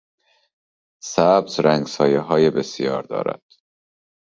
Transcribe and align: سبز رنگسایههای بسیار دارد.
سبز 1.03 1.59
رنگسایههای 1.59 2.49
بسیار 2.49 3.03
دارد. 3.03 3.41